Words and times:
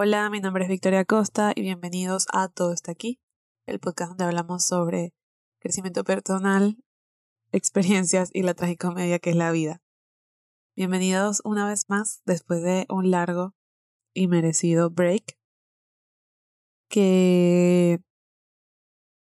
Hola, 0.00 0.30
mi 0.30 0.38
nombre 0.38 0.62
es 0.62 0.70
Victoria 0.70 1.04
Costa 1.04 1.50
y 1.56 1.62
bienvenidos 1.62 2.28
a 2.32 2.46
Todo 2.46 2.72
está 2.72 2.92
aquí, 2.92 3.18
el 3.66 3.80
podcast 3.80 4.10
donde 4.10 4.26
hablamos 4.26 4.64
sobre 4.64 5.12
crecimiento 5.58 6.04
personal, 6.04 6.76
experiencias 7.50 8.30
y 8.32 8.42
la 8.42 8.54
tragicomedia 8.54 9.18
que 9.18 9.30
es 9.30 9.36
la 9.36 9.50
vida. 9.50 9.82
Bienvenidos 10.76 11.42
una 11.44 11.66
vez 11.66 11.86
más 11.88 12.22
después 12.26 12.62
de 12.62 12.86
un 12.88 13.10
largo 13.10 13.56
y 14.14 14.28
merecido 14.28 14.88
break 14.88 15.36
que 16.88 17.98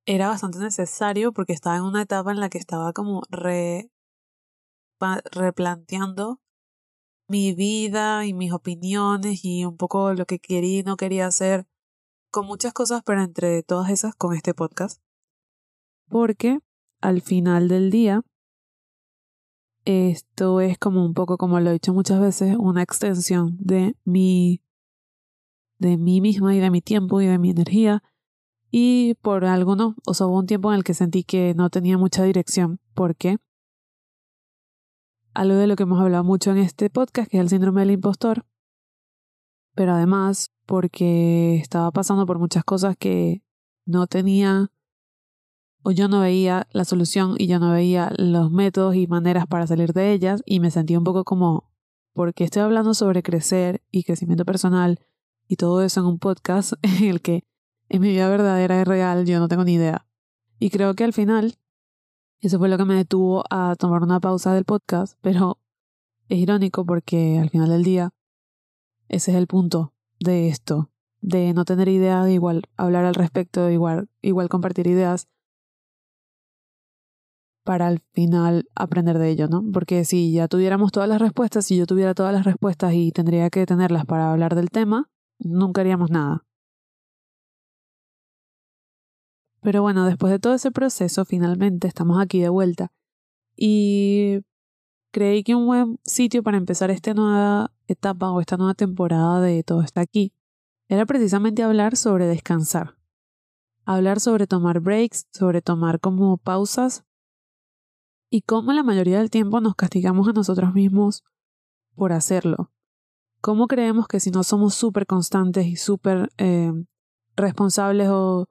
era 0.05 0.28
bastante 0.28 0.59
necesario 0.59 1.34
porque 1.34 1.54
estaba 1.54 1.78
en 1.78 1.86
una 1.86 2.04
etapa 2.04 2.30
en 2.30 2.39
la 2.39 2.50
que 2.50 2.59
estaba 2.59 2.93
como 2.93 3.23
re, 3.32 3.89
replanteando 5.32 6.39
mi 7.32 7.54
vida 7.54 8.25
y 8.25 8.34
mis 8.34 8.52
opiniones 8.52 9.45
y 9.45 9.64
un 9.64 9.77
poco 9.77 10.14
lo 10.14 10.25
que 10.25 10.38
quería 10.38 10.82
y 10.82 10.84
no 10.84 10.97
quería 10.97 11.27
hacer 11.27 11.65
con 12.29 12.46
muchas 12.46 12.73
cosas, 12.73 13.04
pero 13.06 13.23
entre 13.23 13.64
todas 13.64 13.89
esas 13.89 14.15
con 14.15 14.36
este 14.36 14.54
podcast. 14.54 15.01
Porque 16.09 16.59
al 17.00 17.21
final 17.21 17.70
del 17.70 17.89
día, 17.89 18.21
esto 19.86 20.59
es 20.59 20.78
como 20.78 21.06
un 21.06 21.14
poco, 21.14 21.37
como 21.37 21.61
lo 21.61 21.70
he 21.70 21.73
dicho 21.73 21.93
muchas 21.93 22.20
veces, 22.20 22.57
una 22.59 22.83
extensión 22.83 23.56
de 23.59 23.95
mi, 24.04 24.61
de 25.79 25.98
mí 25.98 26.20
misma 26.20 26.54
y 26.54 26.59
de 26.59 26.70
mi 26.70 26.82
tiempo 26.82 27.21
y 27.21 27.28
de 27.28 27.39
mi 27.39 27.51
energía. 27.51 28.04
Y 28.71 29.15
por 29.21 29.45
alguno, 29.45 29.95
o 30.06 30.14
sea, 30.14 30.28
hubo 30.28 30.37
un 30.37 30.48
tiempo 30.48 30.71
en 30.71 30.78
el 30.78 30.84
que 30.84 30.93
sentí 30.93 31.23
que 31.23 31.54
no 31.56 31.70
tenía 31.70 31.98
mucha 31.98 32.23
dirección. 32.23 32.81
porque 32.94 33.38
algo 35.34 35.56
de 35.56 35.67
lo 35.67 35.76
que 35.76 35.84
hemos 35.84 36.00
hablado 36.02 36.23
mucho 36.23 36.52
en 36.52 36.58
este 36.58 36.90
podcast, 36.90 37.30
que 37.30 37.38
es 37.38 37.42
el 37.42 37.50
síndrome 37.50 37.81
del 37.81 37.92
impostor, 37.92 38.45
pero 39.76 39.94
además 39.94 40.52
porque 40.66 41.56
estaba 41.56 41.92
pasando 41.92 42.26
por 42.26 42.40
muchas 42.40 42.64
cosas 42.64 42.95
que 42.98 43.42
no 43.86 44.08
tenía 44.08 44.72
o 45.84 45.92
yo 45.92 46.08
no 46.08 46.22
veía 46.22 46.68
la 46.72 46.86
solución 46.86 47.36
y 47.38 47.48
yo 47.48 47.60
no 47.60 47.72
veía 47.72 48.12
los 48.18 48.52
métodos 48.52 48.96
y 48.96 49.08
maneras 49.08 49.48
para 49.48 49.68
salir 49.68 49.94
de 49.94 50.12
ellas 50.12 50.44
y 50.46 50.60
me 50.60 50.72
sentía 50.72 50.98
un 50.98 51.04
poco 51.04 51.23
como, 51.23 51.72
porque 52.14 52.44
estoy 52.44 52.62
hablando 52.62 52.94
sobre 52.94 53.23
crecer 53.23 53.82
y 53.90 54.04
crecimiento 54.04 54.45
personal 54.45 55.00
y 55.48 55.56
todo 55.56 55.82
eso 55.82 56.02
en 56.02 56.06
un 56.06 56.20
podcast 56.20 56.73
en 56.82 57.10
el 57.10 57.22
que 57.22 57.44
en 57.90 58.02
mi 58.02 58.10
vida 58.10 58.30
verdadera 58.30 58.80
y 58.80 58.84
real 58.84 59.26
yo 59.26 59.40
no 59.40 59.48
tengo 59.48 59.64
ni 59.64 59.73
idea. 59.73 60.06
Y 60.60 60.70
creo 60.70 60.94
que 60.94 61.04
al 61.04 61.14
final 61.14 61.58
eso 62.42 62.58
fue 62.58 62.70
lo 62.70 62.78
que 62.78 62.86
me 62.86 62.95
detuvo 62.95 63.44
a 63.50 63.75
tomar 63.78 64.02
una 64.03 64.20
pausa 64.20 64.53
del 64.53 64.66
podcast, 64.66 65.17
pero 65.22 65.59
es 66.28 66.39
irónico 66.39 66.86
porque 66.86 67.39
al 67.39 67.50
final 67.50 67.70
del 67.70 67.83
día 67.83 68.11
ese 69.09 69.31
es 69.31 69.38
el 69.38 69.48
punto 69.48 69.94
de 70.20 70.48
esto, 70.48 70.89
de 71.20 71.53
no 71.53 71.66
tener 71.66 71.88
idea, 71.88 72.23
de 72.23 72.33
igual 72.33 72.64
hablar 72.78 73.06
al 73.06 73.16
respecto, 73.16 73.66
de 73.66 73.73
igual, 73.73 74.09
igual 74.22 74.50
compartir 74.50 74.88
ideas 74.88 75.28
para 77.64 77.88
al 77.88 78.02
final 78.14 78.66
aprender 78.73 79.20
de 79.20 79.30
ello, 79.30 79.48
¿no? 79.48 79.64
Porque 79.72 80.03
si 80.05 80.31
ya 80.31 80.48
tuviéramos 80.48 80.92
todas 80.92 81.08
las 81.08 81.22
respuestas, 81.22 81.66
si 81.66 81.78
yo 81.78 81.86
tuviera 81.86 82.14
todas 82.14 82.33
las 82.33 82.45
respuestas 82.45 82.94
y 82.94 83.11
tendría 83.11 83.50
que 83.50 83.66
tenerlas 83.66 84.05
para 84.05 84.31
hablar 84.31 84.55
del 84.55 84.70
tema, 84.70 85.09
nunca 85.38 85.81
haríamos 85.81 86.09
nada. 86.09 86.44
Pero 89.62 89.81
bueno, 89.81 90.06
después 90.06 90.31
de 90.31 90.40
todo 90.40 90.56
ese 90.56 90.72
proceso, 90.72 91.23
finalmente 91.23 91.88
estamos 91.88 92.20
aquí 92.20 92.42
de 92.42 92.50
vuelta. 92.50 92.92
Y 93.56 94.42
creí 95.12 95.44
que 95.44 95.56
un 95.56 95.67
buen 95.67 96.00
sitio 96.04 96.42
para 96.42 96.58
empezar 96.58 96.90
esta 96.90 97.14
nueva 97.14 97.72
etapa 97.88 98.32
o 98.32 98.42
esta 98.42 98.58
nueva 98.58 98.73
temporada 98.73 99.39
de 99.42 99.64
Todo 99.64 99.82
está 99.82 100.02
aquí 100.02 100.34
era 100.88 101.06
precisamente 101.06 101.64
hablar 101.64 101.95
sobre 101.95 102.26
descansar. 102.26 102.98
Hablar 103.86 104.20
sobre 104.20 104.48
tomar 104.48 104.80
breaks, 104.80 105.28
sobre 105.32 105.62
tomar 105.62 106.00
como 106.00 106.38
pausas 106.38 107.06
y 108.30 108.42
cómo 108.42 108.73
la 108.73 108.83
mayoría 108.83 109.20
del 109.20 109.30
tiempo 109.30 109.61
nos 109.61 109.76
castigamos 109.76 110.28
a 110.28 110.33
nosotros 110.33 110.73
mismos 110.73 111.23
por 111.95 112.14
hacerlo. 112.14 112.72
¿Cómo 113.42 113.67
creemos 113.67 114.08
que 114.08 114.20
si 114.20 114.32
no 114.32 114.43
somos 114.43 114.73
súper 114.73 115.05
constantes 115.05 115.66
y 115.66 115.76
súper 115.76 116.32
eh, 116.38 116.72
responsables 117.36 118.10
o 118.10 118.48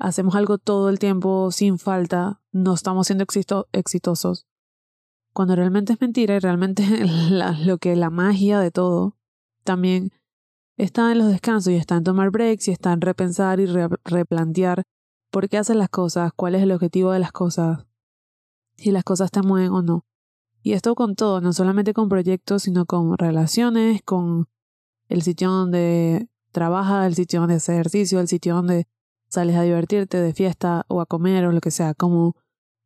hacemos 0.00 0.34
algo 0.34 0.58
todo 0.58 0.88
el 0.88 0.98
tiempo 0.98 1.52
sin 1.52 1.78
falta, 1.78 2.40
no 2.52 2.74
estamos 2.74 3.06
siendo 3.06 3.24
exitosos. 3.72 4.46
Cuando 5.32 5.54
realmente 5.54 5.92
es 5.92 6.00
mentira 6.00 6.34
y 6.34 6.38
realmente 6.40 6.84
lo 7.64 7.78
que 7.78 7.94
la 7.94 8.10
magia 8.10 8.58
de 8.58 8.70
todo 8.70 9.16
también 9.62 10.10
está 10.76 11.12
en 11.12 11.18
los 11.18 11.28
descansos 11.28 11.72
y 11.72 11.76
está 11.76 11.96
en 11.96 12.04
tomar 12.04 12.30
breaks 12.30 12.68
y 12.68 12.70
está 12.72 12.92
en 12.92 13.02
repensar 13.02 13.60
y 13.60 13.66
replantear 13.66 14.82
por 15.30 15.48
qué 15.48 15.58
haces 15.58 15.76
las 15.76 15.90
cosas, 15.90 16.32
cuál 16.34 16.54
es 16.54 16.62
el 16.62 16.72
objetivo 16.72 17.12
de 17.12 17.20
las 17.20 17.30
cosas, 17.30 17.86
si 18.76 18.90
las 18.90 19.04
cosas 19.04 19.30
te 19.30 19.42
mueven 19.42 19.70
o 19.70 19.82
no. 19.82 20.04
Y 20.62 20.72
esto 20.72 20.94
con 20.94 21.14
todo, 21.14 21.40
no 21.40 21.52
solamente 21.52 21.94
con 21.94 22.08
proyectos, 22.08 22.64
sino 22.64 22.86
con 22.86 23.16
relaciones, 23.16 24.02
con 24.02 24.48
el 25.08 25.22
sitio 25.22 25.50
donde 25.50 26.28
trabaja, 26.52 27.06
el 27.06 27.14
sitio 27.14 27.40
donde 27.40 27.56
hace 27.56 27.74
ejercicio, 27.74 28.18
el 28.18 28.28
sitio 28.28 28.54
donde 28.56 28.86
sales 29.30 29.56
a 29.56 29.62
divertirte 29.62 30.20
de 30.20 30.34
fiesta 30.34 30.84
o 30.88 31.00
a 31.00 31.06
comer 31.06 31.46
o 31.46 31.52
lo 31.52 31.60
que 31.60 31.70
sea, 31.70 31.94
como 31.94 32.36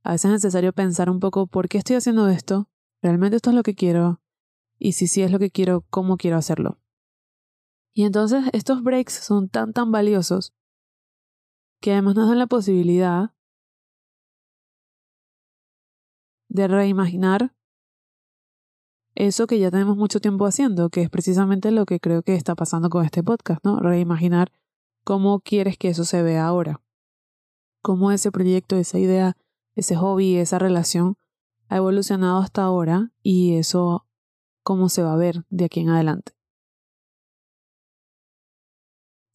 a 0.04 0.12
veces 0.12 0.26
es 0.26 0.32
necesario 0.32 0.72
pensar 0.72 1.10
un 1.10 1.18
poco 1.18 1.46
por 1.46 1.68
qué 1.68 1.78
estoy 1.78 1.96
haciendo 1.96 2.28
esto, 2.28 2.68
realmente 3.02 3.36
esto 3.36 3.50
es 3.50 3.56
lo 3.56 3.62
que 3.62 3.74
quiero, 3.74 4.20
y 4.78 4.92
si 4.92 5.06
sí 5.06 5.22
es 5.22 5.30
lo 5.30 5.38
que 5.38 5.50
quiero, 5.50 5.84
cómo 5.90 6.16
quiero 6.16 6.36
hacerlo. 6.36 6.78
Y 7.94 8.04
entonces 8.04 8.44
estos 8.52 8.82
breaks 8.82 9.14
son 9.14 9.48
tan 9.48 9.72
tan 9.72 9.92
valiosos 9.92 10.52
que 11.80 11.92
además 11.92 12.16
nos 12.16 12.28
dan 12.28 12.38
la 12.38 12.46
posibilidad 12.46 13.34
de 16.48 16.68
reimaginar 16.68 17.54
eso 19.14 19.46
que 19.46 19.58
ya 19.58 19.70
tenemos 19.70 19.96
mucho 19.96 20.20
tiempo 20.20 20.44
haciendo, 20.46 20.90
que 20.90 21.02
es 21.02 21.10
precisamente 21.10 21.70
lo 21.70 21.86
que 21.86 22.00
creo 22.00 22.22
que 22.22 22.34
está 22.34 22.54
pasando 22.54 22.90
con 22.90 23.04
este 23.04 23.22
podcast, 23.22 23.64
¿no? 23.64 23.78
Reimaginar 23.78 24.50
¿Cómo 25.04 25.40
quieres 25.40 25.76
que 25.76 25.88
eso 25.88 26.04
se 26.04 26.22
vea 26.22 26.46
ahora? 26.46 26.80
¿Cómo 27.82 28.10
ese 28.10 28.32
proyecto, 28.32 28.76
esa 28.76 28.98
idea, 28.98 29.36
ese 29.74 29.96
hobby, 29.96 30.36
esa 30.36 30.58
relación 30.58 31.18
ha 31.68 31.76
evolucionado 31.76 32.38
hasta 32.38 32.62
ahora 32.62 33.12
y 33.22 33.56
eso 33.56 34.06
cómo 34.62 34.88
se 34.88 35.02
va 35.02 35.12
a 35.12 35.18
ver 35.18 35.44
de 35.50 35.66
aquí 35.66 35.80
en 35.80 35.90
adelante? 35.90 36.32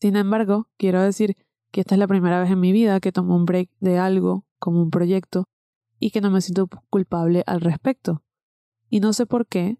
Sin 0.01 0.15
embargo, 0.15 0.67
quiero 0.77 1.03
decir 1.03 1.35
que 1.71 1.81
esta 1.81 1.93
es 1.93 1.99
la 1.99 2.07
primera 2.07 2.39
vez 2.39 2.49
en 2.49 2.59
mi 2.59 2.71
vida 2.71 2.99
que 2.99 3.11
tomo 3.11 3.35
un 3.35 3.45
break 3.45 3.69
de 3.79 3.99
algo 3.99 4.47
como 4.57 4.81
un 4.81 4.89
proyecto 4.89 5.45
y 5.99 6.09
que 6.09 6.21
no 6.21 6.31
me 6.31 6.41
siento 6.41 6.67
culpable 6.89 7.43
al 7.45 7.61
respecto. 7.61 8.23
Y 8.89 9.01
no 9.01 9.13
sé 9.13 9.27
por 9.27 9.45
qué, 9.45 9.77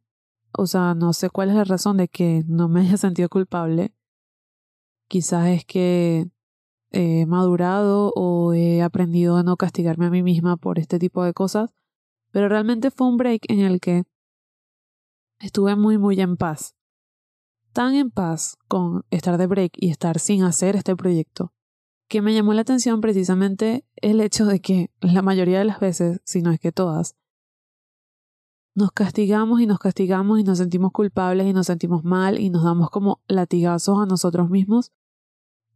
o 0.56 0.67
sea, 0.67 0.94
no 0.94 1.13
sé 1.13 1.31
cuál 1.31 1.50
es 1.50 1.56
la 1.56 1.63
razón 1.63 1.97
de 1.97 2.09
que 2.09 2.44
no 2.45 2.69
me 2.69 2.81
haya 2.81 2.97
sentido 2.97 3.27
culpable 3.27 3.95
Quizás 5.09 5.47
es 5.47 5.65
que 5.65 6.29
he 6.91 7.25
madurado 7.25 8.13
o 8.15 8.53
he 8.53 8.83
aprendido 8.83 9.37
a 9.37 9.43
no 9.43 9.57
castigarme 9.57 10.05
a 10.05 10.11
mí 10.11 10.21
misma 10.21 10.55
por 10.55 10.77
este 10.77 10.99
tipo 10.99 11.23
de 11.23 11.33
cosas, 11.33 11.73
pero 12.31 12.47
realmente 12.47 12.91
fue 12.91 13.07
un 13.07 13.17
break 13.17 13.41
en 13.49 13.61
el 13.61 13.79
que 13.79 14.03
estuve 15.39 15.75
muy 15.75 15.97
muy 15.97 16.21
en 16.21 16.37
paz. 16.37 16.75
Tan 17.73 17.95
en 17.95 18.11
paz 18.11 18.55
con 18.67 19.03
estar 19.09 19.39
de 19.39 19.47
break 19.47 19.71
y 19.77 19.89
estar 19.89 20.19
sin 20.19 20.43
hacer 20.43 20.75
este 20.75 20.95
proyecto, 20.95 21.53
que 22.07 22.21
me 22.21 22.35
llamó 22.35 22.53
la 22.53 22.61
atención 22.61 23.01
precisamente 23.01 23.83
el 23.95 24.21
hecho 24.21 24.45
de 24.45 24.59
que 24.59 24.91
la 25.01 25.23
mayoría 25.23 25.57
de 25.57 25.65
las 25.65 25.79
veces, 25.79 26.21
si 26.23 26.43
no 26.43 26.51
es 26.51 26.59
que 26.59 26.71
todas, 26.71 27.15
nos 28.75 28.91
castigamos 28.91 29.59
y 29.59 29.65
nos 29.65 29.79
castigamos 29.79 30.39
y 30.39 30.43
nos 30.43 30.59
sentimos 30.59 30.91
culpables 30.91 31.47
y 31.47 31.53
nos 31.53 31.65
sentimos 31.65 32.03
mal 32.03 32.39
y 32.39 32.51
nos 32.51 32.63
damos 32.63 32.91
como 32.91 33.21
latigazos 33.27 33.99
a 33.99 34.05
nosotros 34.05 34.51
mismos 34.51 34.91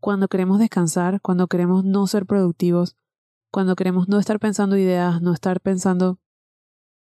cuando 0.03 0.27
queremos 0.27 0.59
descansar, 0.59 1.21
cuando 1.21 1.47
queremos 1.47 1.85
no 1.85 2.07
ser 2.07 2.25
productivos, 2.25 2.97
cuando 3.53 3.77
queremos 3.77 4.09
no 4.09 4.19
estar 4.19 4.38
pensando 4.38 4.75
ideas, 4.75 5.21
no 5.21 5.31
estar 5.31 5.61
pensando 5.61 6.19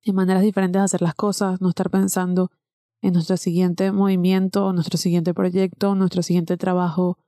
en 0.01 0.15
maneras 0.15 0.41
diferentes 0.41 0.79
de 0.79 0.83
hacer 0.83 1.03
las 1.03 1.13
cosas, 1.13 1.61
no 1.61 1.69
estar 1.69 1.91
pensando 1.91 2.49
en 3.03 3.13
nuestro 3.13 3.37
siguiente 3.37 3.91
movimiento, 3.91 4.73
nuestro 4.73 4.97
siguiente 4.97 5.35
proyecto, 5.35 5.93
nuestro 5.93 6.23
siguiente 6.23 6.57
trabajo. 6.57 7.19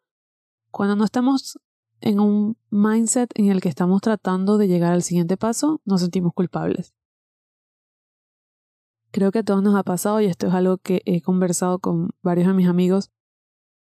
Cuando 0.72 0.96
no 0.96 1.06
estamos 1.06 1.60
en 2.02 2.20
un 2.20 2.58
mindset 2.72 3.30
en 3.36 3.52
el 3.52 3.62
que 3.62 3.70
estamos 3.70 4.02
tratando 4.02 4.58
de 4.58 4.68
llegar 4.68 4.94
al 4.94 5.04
siguiente 5.04 5.38
paso, 5.38 5.82
nos 5.86 6.02
sentimos 6.02 6.34
culpables. 6.34 6.96
Creo 9.12 9.32
que 9.32 9.40
a 9.40 9.44
todos 9.44 9.62
nos 9.62 9.76
ha 9.76 9.84
pasado 9.84 10.20
y 10.20 10.26
esto 10.26 10.48
es 10.48 10.54
algo 10.56 10.80
que 10.80 11.04
he 11.06 11.22
conversado 11.22 11.78
con 11.78 12.10
varios 12.24 12.48
de 12.48 12.54
mis 12.56 12.68
amigos 12.68 13.12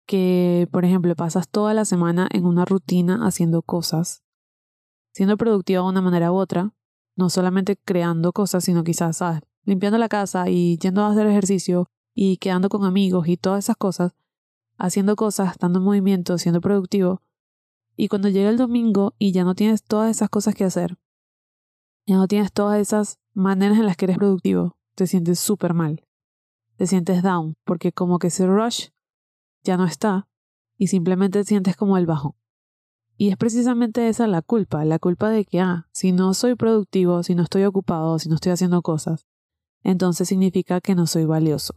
que, 0.07 0.67
por 0.71 0.85
ejemplo, 0.85 1.13
pasas 1.15 1.47
toda 1.49 1.73
la 1.73 1.85
semana 1.85 2.27
en 2.31 2.45
una 2.45 2.65
rutina 2.65 3.27
haciendo 3.27 3.61
cosas, 3.61 4.23
siendo 5.13 5.37
productiva 5.37 5.83
de 5.83 5.89
una 5.89 6.01
manera 6.01 6.31
u 6.31 6.35
otra, 6.35 6.73
no 7.15 7.29
solamente 7.29 7.77
creando 7.77 8.31
cosas, 8.31 8.63
sino 8.63 8.83
quizás 8.83 9.21
limpiando 9.63 9.97
la 9.97 10.09
casa 10.09 10.49
y 10.49 10.77
yendo 10.77 11.03
a 11.03 11.11
hacer 11.11 11.27
ejercicio 11.27 11.89
y 12.15 12.37
quedando 12.37 12.69
con 12.69 12.85
amigos 12.85 13.27
y 13.27 13.37
todas 13.37 13.65
esas 13.65 13.75
cosas, 13.75 14.13
haciendo 14.77 15.15
cosas, 15.15 15.51
estando 15.51 15.79
en 15.79 15.85
movimiento, 15.85 16.37
siendo 16.37 16.61
productivo, 16.61 17.21
y 17.97 18.07
cuando 18.07 18.29
llega 18.29 18.49
el 18.49 18.57
domingo 18.57 19.13
y 19.19 19.33
ya 19.33 19.43
no 19.43 19.55
tienes 19.55 19.83
todas 19.83 20.09
esas 20.09 20.29
cosas 20.29 20.55
que 20.55 20.63
hacer, 20.63 20.97
ya 22.05 22.15
no 22.15 22.27
tienes 22.27 22.53
todas 22.53 22.79
esas 22.79 23.19
maneras 23.33 23.77
en 23.77 23.87
las 23.87 23.97
que 23.97 24.05
eres 24.05 24.17
productivo, 24.17 24.77
te 24.95 25.05
sientes 25.05 25.39
súper 25.39 25.73
mal, 25.73 26.05
te 26.77 26.87
sientes 26.87 27.21
down, 27.23 27.55
porque 27.65 27.91
como 27.91 28.19
que 28.19 28.27
ese 28.27 28.47
rush 28.47 28.89
ya 29.67 29.77
no 29.77 29.85
está 29.85 30.27
y 30.77 30.87
simplemente 30.87 31.39
te 31.39 31.45
sientes 31.45 31.75
como 31.75 31.97
el 31.97 32.05
bajo. 32.05 32.35
Y 33.17 33.29
es 33.29 33.37
precisamente 33.37 34.07
esa 34.09 34.27
la 34.27 34.41
culpa, 34.41 34.85
la 34.85 34.99
culpa 34.99 35.29
de 35.29 35.43
que, 35.45 35.59
ah, 35.59 35.87
si 35.91 36.11
no 36.11 36.33
soy 36.33 36.55
productivo, 36.55 37.23
si 37.23 37.35
no 37.35 37.43
estoy 37.43 37.63
ocupado, 37.63 38.19
si 38.19 38.29
no 38.29 38.35
estoy 38.35 38.51
haciendo 38.51 38.81
cosas, 38.81 39.27
entonces 39.83 40.27
significa 40.27 40.81
que 40.81 40.95
no 40.95 41.07
soy 41.07 41.25
valioso. 41.25 41.73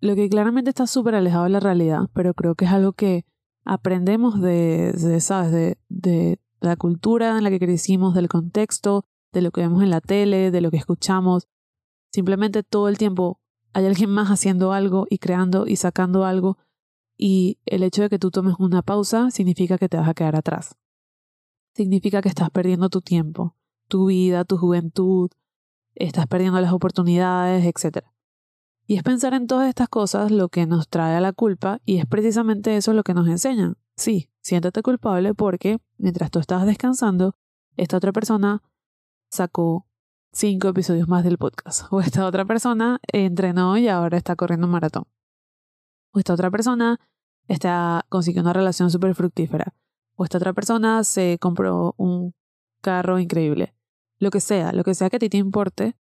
Lo 0.00 0.16
que 0.16 0.28
claramente 0.28 0.70
está 0.70 0.88
súper 0.88 1.14
alejado 1.14 1.44
de 1.44 1.50
la 1.50 1.60
realidad, 1.60 2.10
pero 2.12 2.34
creo 2.34 2.56
que 2.56 2.64
es 2.64 2.72
algo 2.72 2.92
que 2.92 3.24
aprendemos 3.64 4.40
de, 4.40 4.92
de 4.92 5.20
¿sabes? 5.20 5.52
De, 5.52 5.78
de 5.88 6.40
la 6.60 6.76
cultura 6.76 7.38
en 7.38 7.44
la 7.44 7.50
que 7.50 7.60
crecimos, 7.60 8.14
del 8.14 8.28
contexto, 8.28 9.04
de 9.32 9.42
lo 9.42 9.52
que 9.52 9.60
vemos 9.60 9.82
en 9.82 9.90
la 9.90 10.00
tele, 10.00 10.50
de 10.50 10.60
lo 10.60 10.72
que 10.72 10.76
escuchamos. 10.76 11.46
Simplemente 12.12 12.64
todo 12.64 12.88
el 12.88 12.98
tiempo 12.98 13.41
hay 13.72 13.86
alguien 13.86 14.10
más 14.10 14.28
haciendo 14.28 14.72
algo 14.72 15.06
y 15.08 15.18
creando 15.18 15.66
y 15.66 15.76
sacando 15.76 16.24
algo 16.24 16.58
y 17.16 17.58
el 17.66 17.82
hecho 17.82 18.02
de 18.02 18.08
que 18.08 18.18
tú 18.18 18.30
tomes 18.30 18.56
una 18.58 18.82
pausa 18.82 19.30
significa 19.30 19.78
que 19.78 19.88
te 19.88 19.96
vas 19.96 20.08
a 20.08 20.14
quedar 20.14 20.36
atrás. 20.36 20.76
Significa 21.74 22.20
que 22.20 22.28
estás 22.28 22.50
perdiendo 22.50 22.88
tu 22.88 23.00
tiempo, 23.00 23.56
tu 23.88 24.06
vida, 24.06 24.44
tu 24.44 24.56
juventud, 24.56 25.30
estás 25.94 26.26
perdiendo 26.26 26.60
las 26.60 26.72
oportunidades, 26.72 27.64
etc. 27.64 28.04
Y 28.86 28.96
es 28.96 29.02
pensar 29.02 29.34
en 29.34 29.46
todas 29.46 29.68
estas 29.68 29.88
cosas 29.88 30.30
lo 30.30 30.48
que 30.48 30.66
nos 30.66 30.88
trae 30.88 31.16
a 31.16 31.20
la 31.20 31.32
culpa 31.32 31.80
y 31.84 31.98
es 31.98 32.06
precisamente 32.06 32.76
eso 32.76 32.92
lo 32.92 33.04
que 33.04 33.14
nos 33.14 33.28
enseñan. 33.28 33.76
Sí, 33.96 34.30
siéntate 34.40 34.82
culpable 34.82 35.34
porque 35.34 35.78
mientras 35.98 36.30
tú 36.30 36.40
estabas 36.40 36.66
descansando, 36.66 37.36
esta 37.76 37.96
otra 37.96 38.12
persona 38.12 38.62
sacó 39.30 39.86
cinco 40.32 40.68
episodios 40.68 41.08
más 41.08 41.24
del 41.24 41.38
podcast. 41.38 41.86
O 41.92 42.00
esta 42.00 42.26
otra 42.26 42.44
persona 42.44 42.98
entrenó 43.12 43.76
y 43.76 43.88
ahora 43.88 44.16
está 44.16 44.36
corriendo 44.36 44.66
un 44.66 44.72
maratón. 44.72 45.04
O 46.12 46.18
esta 46.18 46.34
otra 46.34 46.50
persona 46.50 47.00
está 47.48 48.04
consiguiendo 48.08 48.48
una 48.48 48.54
relación 48.54 48.90
súper 48.90 49.14
fructífera. 49.14 49.74
O 50.16 50.24
esta 50.24 50.38
otra 50.38 50.52
persona 50.52 51.04
se 51.04 51.38
compró 51.40 51.94
un 51.96 52.34
carro 52.80 53.18
increíble. 53.18 53.74
Lo 54.18 54.30
que 54.30 54.40
sea, 54.40 54.72
lo 54.72 54.84
que 54.84 54.94
sea 54.94 55.10
que 55.10 55.16
a 55.16 55.18
ti 55.18 55.28
te 55.28 55.38
importe, 55.38 55.96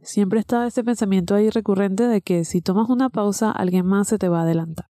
siempre 0.00 0.40
está 0.40 0.66
ese 0.66 0.84
pensamiento 0.84 1.34
ahí 1.34 1.50
recurrente 1.50 2.06
de 2.08 2.20
que 2.20 2.44
si 2.44 2.60
tomas 2.60 2.90
una 2.90 3.10
pausa, 3.10 3.50
alguien 3.50 3.86
más 3.86 4.08
se 4.08 4.18
te 4.18 4.28
va 4.28 4.40
a 4.40 4.42
adelantar. 4.42 4.93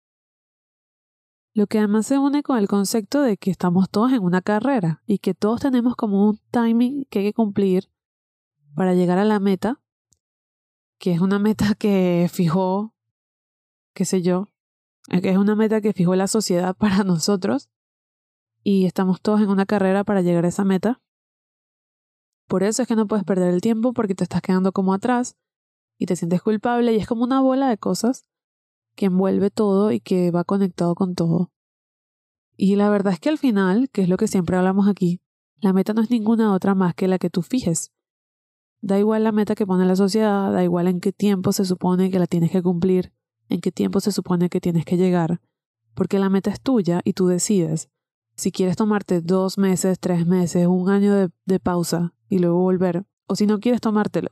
Lo 1.56 1.68
que 1.68 1.78
además 1.78 2.06
se 2.06 2.20
une 2.20 2.44
con 2.44 2.58
el 2.58 2.68
concepto 2.68 3.22
de 3.22 3.38
que 3.38 3.50
estamos 3.50 3.90
todos 3.90 4.12
en 4.12 4.22
una 4.22 4.42
carrera 4.42 5.02
y 5.06 5.20
que 5.20 5.34
todos 5.34 5.62
tenemos 5.62 5.96
como 5.96 6.28
un 6.28 6.38
timing 6.52 7.06
que 7.06 7.20
hay 7.20 7.26
que 7.28 7.34
cumplir 7.34 7.90
para 8.76 8.94
llegar 8.94 9.20
a 9.20 9.24
la 9.24 9.40
meta, 9.40 9.82
que 11.00 11.14
es 11.14 11.22
una 11.22 11.40
meta 11.40 11.74
que 11.74 12.30
fijó, 12.30 12.94
qué 13.94 14.04
sé 14.04 14.22
yo, 14.22 14.50
eh, 15.08 15.22
que 15.22 15.30
es 15.30 15.38
una 15.38 15.56
meta 15.56 15.80
que 15.80 15.94
fijó 15.94 16.14
la 16.18 16.28
sociedad 16.28 16.76
para 16.78 17.06
nosotros 17.06 17.70
y 18.62 18.86
estamos 18.86 19.22
todos 19.22 19.40
en 19.40 19.48
una 19.48 19.66
carrera 19.66 20.04
para 20.04 20.22
llegar 20.22 20.44
a 20.44 20.50
esa 20.50 20.66
meta. 20.66 21.02
Por 22.50 22.64
eso 22.64 22.82
es 22.82 22.88
que 22.90 22.98
no 22.98 23.08
puedes 23.08 23.24
perder 23.24 23.54
el 23.54 23.62
tiempo 23.62 23.94
porque 23.94 24.14
te 24.14 24.26
estás 24.26 24.42
quedando 24.42 24.74
como 24.74 24.94
atrás 24.94 25.38
y 25.98 26.06
te 26.06 26.18
sientes 26.18 26.42
culpable 26.42 26.92
y 26.92 26.98
es 26.98 27.08
como 27.08 27.24
una 27.24 27.40
bola 27.40 27.70
de 27.70 27.78
cosas 27.78 28.26
que 28.96 29.08
envuelve 29.08 29.50
todo 29.50 29.92
y 29.92 30.00
que 30.00 30.32
va 30.32 30.44
conectado 30.44 30.96
con 30.96 31.16
todo. 31.16 31.52
Y 32.58 32.76
la 32.76 32.90
verdad 32.90 33.14
es 33.14 33.20
que 33.20 33.30
al 33.30 33.38
final, 33.38 33.90
que 33.92 34.02
es 34.02 34.10
lo 34.10 34.18
que 34.18 34.28
siempre 34.28 34.58
hablamos 34.58 34.88
aquí, 34.88 35.22
la 35.60 35.74
meta 35.74 35.94
no 35.94 36.02
es 36.02 36.10
ninguna 36.10 36.54
otra 36.54 36.76
más 36.76 36.96
que 36.96 37.08
la 37.08 37.20
que 37.20 37.30
tú 37.30 37.42
fijes. 37.42 37.92
Da 38.82 39.00
igual 39.00 39.24
la 39.24 39.32
meta 39.32 39.56
que 39.56 39.66
pone 39.66 39.86
la 39.86 39.96
sociedad, 39.96 40.52
da 40.52 40.64
igual 40.64 40.88
en 40.88 41.00
qué 41.00 41.12
tiempo 41.12 41.52
se 41.52 41.66
supone 41.66 42.12
que 42.12 42.20
la 42.20 42.28
tienes 42.28 42.52
que 42.52 42.62
cumplir, 42.62 43.14
en 43.50 43.62
qué 43.62 43.72
tiempo 43.72 44.00
se 44.00 44.12
supone 44.12 44.50
que 44.50 44.62
tienes 44.62 44.86
que 44.86 44.98
llegar, 44.98 45.42
porque 45.94 46.20
la 46.20 46.30
meta 46.30 46.50
es 46.50 46.62
tuya 46.62 47.02
y 47.04 47.14
tú 47.14 47.28
decides 47.28 47.90
si 48.36 48.52
quieres 48.52 48.76
tomarte 48.76 49.22
dos 49.22 49.58
meses, 49.58 50.00
tres 50.00 50.28
meses, 50.28 50.68
un 50.68 50.90
año 50.90 51.14
de, 51.14 51.30
de 51.46 51.60
pausa 51.60 52.14
y 52.28 52.40
luego 52.40 52.60
volver, 52.60 53.06
o 53.28 53.36
si 53.36 53.48
no 53.48 53.60
quieres 53.60 53.82
tomártelo. 53.82 54.30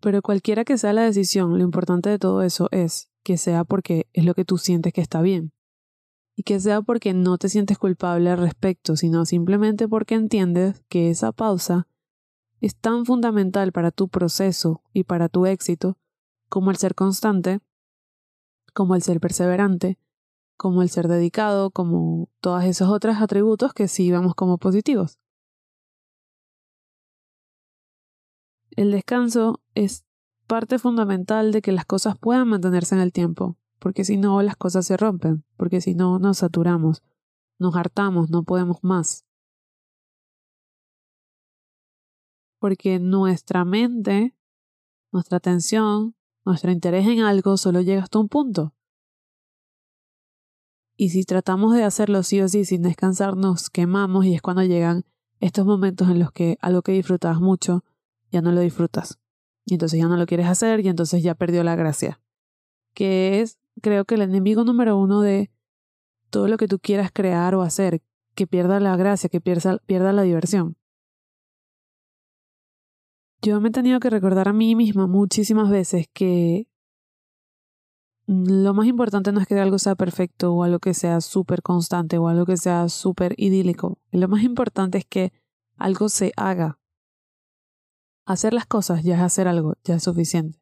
Pero 0.00 0.22
cualquiera 0.22 0.64
que 0.64 0.78
sea 0.78 0.92
la 0.92 1.02
decisión, 1.02 1.58
lo 1.58 1.64
importante 1.64 2.10
de 2.10 2.18
todo 2.18 2.42
eso 2.42 2.68
es 2.70 3.08
que 3.22 3.36
sea 3.38 3.64
porque 3.64 4.06
es 4.12 4.24
lo 4.24 4.34
que 4.34 4.44
tú 4.44 4.58
sientes 4.58 4.92
que 4.92 5.00
está 5.00 5.22
bien. 5.22 5.52
Y 6.36 6.42
que 6.42 6.60
sea 6.60 6.82
porque 6.82 7.14
no 7.14 7.38
te 7.38 7.48
sientes 7.48 7.78
culpable 7.78 8.30
al 8.30 8.38
respecto, 8.38 8.96
sino 8.96 9.24
simplemente 9.24 9.88
porque 9.88 10.14
entiendes 10.14 10.82
que 10.88 11.10
esa 11.10 11.32
pausa 11.32 11.88
es 12.60 12.76
tan 12.76 13.06
fundamental 13.06 13.72
para 13.72 13.90
tu 13.90 14.08
proceso 14.08 14.82
y 14.92 15.04
para 15.04 15.28
tu 15.28 15.46
éxito 15.46 15.98
como 16.48 16.70
el 16.70 16.76
ser 16.76 16.94
constante, 16.94 17.60
como 18.72 18.94
el 18.94 19.02
ser 19.02 19.20
perseverante, 19.20 19.98
como 20.56 20.82
el 20.82 20.90
ser 20.90 21.08
dedicado, 21.08 21.70
como 21.70 22.28
todos 22.40 22.64
esos 22.64 22.88
otros 22.88 23.16
atributos 23.20 23.72
que 23.72 23.88
sí 23.88 24.10
vemos 24.10 24.34
como 24.34 24.58
positivos. 24.58 25.18
El 28.70 28.90
descanso 28.90 29.62
es 29.74 30.04
parte 30.46 30.78
fundamental 30.78 31.52
de 31.52 31.62
que 31.62 31.72
las 31.72 31.84
cosas 31.84 32.18
puedan 32.18 32.48
mantenerse 32.48 32.94
en 32.94 33.00
el 33.00 33.12
tiempo, 33.12 33.56
porque 33.78 34.04
si 34.04 34.16
no 34.16 34.42
las 34.42 34.56
cosas 34.56 34.86
se 34.86 34.96
rompen, 34.96 35.44
porque 35.56 35.80
si 35.80 35.94
no 35.94 36.18
nos 36.18 36.38
saturamos, 36.38 37.02
nos 37.58 37.76
hartamos, 37.76 38.30
no 38.30 38.42
podemos 38.44 38.78
más. 38.82 39.24
Porque 42.58 42.98
nuestra 42.98 43.64
mente, 43.64 44.34
nuestra 45.12 45.38
atención, 45.38 46.14
nuestro 46.44 46.70
interés 46.70 47.06
en 47.06 47.20
algo 47.20 47.56
solo 47.56 47.80
llega 47.80 48.02
hasta 48.02 48.18
un 48.18 48.28
punto. 48.28 48.74
Y 50.96 51.10
si 51.10 51.24
tratamos 51.24 51.74
de 51.74 51.84
hacerlo 51.84 52.22
sí 52.22 52.40
o 52.40 52.48
sí 52.48 52.64
sin 52.64 52.82
descansar, 52.82 53.36
nos 53.36 53.68
quemamos 53.68 54.24
y 54.24 54.34
es 54.34 54.40
cuando 54.40 54.62
llegan 54.62 55.04
estos 55.40 55.66
momentos 55.66 56.08
en 56.08 56.18
los 56.18 56.32
que 56.32 56.56
algo 56.60 56.80
que 56.80 56.92
disfrutabas 56.92 57.40
mucho 57.40 57.84
ya 58.36 58.42
no 58.42 58.52
lo 58.52 58.60
disfrutas. 58.60 59.18
Y 59.64 59.74
entonces 59.74 59.98
ya 59.98 60.06
no 60.08 60.16
lo 60.16 60.26
quieres 60.26 60.46
hacer 60.46 60.80
y 60.80 60.88
entonces 60.88 61.22
ya 61.22 61.34
perdió 61.34 61.64
la 61.64 61.74
gracia. 61.74 62.20
Que 62.94 63.40
es, 63.40 63.58
creo 63.80 64.04
que 64.04 64.16
el 64.16 64.22
enemigo 64.22 64.62
número 64.62 64.98
uno 64.98 65.22
de 65.22 65.50
todo 66.28 66.48
lo 66.48 66.58
que 66.58 66.68
tú 66.68 66.78
quieras 66.78 67.10
crear 67.12 67.54
o 67.54 67.62
hacer, 67.62 68.02
que 68.34 68.46
pierda 68.46 68.78
la 68.78 68.94
gracia, 68.96 69.30
que 69.30 69.40
pierda, 69.40 69.78
pierda 69.86 70.12
la 70.12 70.22
diversión. 70.22 70.76
Yo 73.40 73.58
me 73.60 73.70
he 73.70 73.72
tenido 73.72 74.00
que 74.00 74.10
recordar 74.10 74.48
a 74.48 74.52
mí 74.52 74.74
misma 74.74 75.06
muchísimas 75.06 75.70
veces 75.70 76.06
que 76.12 76.68
lo 78.26 78.74
más 78.74 78.86
importante 78.86 79.32
no 79.32 79.40
es 79.40 79.46
que 79.46 79.58
algo 79.58 79.78
sea 79.78 79.94
perfecto 79.94 80.52
o 80.52 80.62
algo 80.62 80.78
que 80.78 80.94
sea 80.94 81.20
súper 81.20 81.62
constante 81.62 82.18
o 82.18 82.28
algo 82.28 82.44
que 82.44 82.56
sea 82.56 82.88
súper 82.88 83.34
idílico. 83.38 83.98
Lo 84.10 84.28
más 84.28 84.42
importante 84.42 84.98
es 84.98 85.06
que 85.06 85.32
algo 85.76 86.08
se 86.08 86.32
haga 86.36 86.78
Hacer 88.26 88.52
las 88.52 88.66
cosas 88.66 89.04
ya 89.04 89.14
es 89.14 89.22
hacer 89.22 89.46
algo, 89.46 89.74
ya 89.84 89.94
es 89.94 90.02
suficiente. 90.02 90.60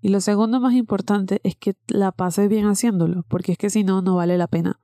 Y 0.00 0.10
lo 0.10 0.20
segundo 0.20 0.60
más 0.60 0.74
importante 0.74 1.40
es 1.42 1.56
que 1.56 1.76
la 1.88 2.12
pases 2.12 2.48
bien 2.48 2.66
haciéndolo, 2.66 3.24
porque 3.28 3.52
es 3.52 3.58
que 3.58 3.68
si 3.68 3.82
no, 3.82 4.00
no 4.00 4.14
vale 4.16 4.38
la 4.38 4.46
pena. 4.46 4.80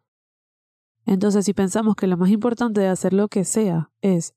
Entonces, 1.06 1.44
si 1.44 1.54
pensamos 1.54 1.94
que 1.94 2.08
lo 2.08 2.16
más 2.16 2.30
importante 2.30 2.80
de 2.80 2.88
hacer 2.88 3.12
lo 3.12 3.28
que 3.28 3.44
sea 3.44 3.92
es 4.00 4.34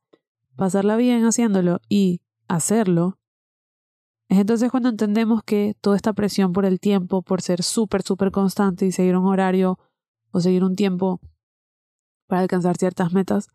pasarla 0.55 0.95
bien 0.97 1.25
haciéndolo 1.25 1.79
y 1.89 2.21
hacerlo, 2.47 3.17
es 4.29 4.37
entonces 4.37 4.69
cuando 4.69 4.89
entendemos 4.89 5.43
que 5.43 5.75
toda 5.81 5.95
esta 5.95 6.13
presión 6.13 6.53
por 6.53 6.65
el 6.65 6.79
tiempo, 6.79 7.21
por 7.21 7.41
ser 7.41 7.63
súper, 7.63 8.03
súper 8.03 8.31
constante 8.31 8.85
y 8.85 8.91
seguir 8.91 9.17
un 9.17 9.25
horario 9.25 9.79
o 10.31 10.39
seguir 10.41 10.63
un 10.63 10.75
tiempo 10.75 11.21
para 12.27 12.41
alcanzar 12.41 12.77
ciertas 12.77 13.13
metas, 13.13 13.47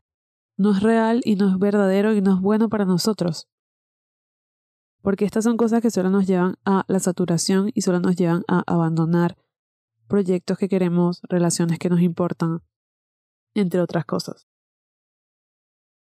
no 0.56 0.72
es 0.72 0.82
real 0.82 1.20
y 1.24 1.36
no 1.36 1.50
es 1.50 1.58
verdadero 1.58 2.14
y 2.14 2.20
no 2.20 2.34
es 2.34 2.40
bueno 2.40 2.68
para 2.68 2.84
nosotros. 2.84 3.48
Porque 5.08 5.24
estas 5.24 5.44
son 5.44 5.56
cosas 5.56 5.80
que 5.80 5.90
solo 5.90 6.10
nos 6.10 6.26
llevan 6.26 6.56
a 6.66 6.84
la 6.86 7.00
saturación 7.00 7.70
y 7.72 7.80
solo 7.80 7.98
nos 7.98 8.14
llevan 8.14 8.44
a 8.46 8.62
abandonar 8.66 9.38
proyectos 10.06 10.58
que 10.58 10.68
queremos, 10.68 11.22
relaciones 11.30 11.78
que 11.78 11.88
nos 11.88 12.02
importan, 12.02 12.60
entre 13.54 13.80
otras 13.80 14.04
cosas. 14.04 14.46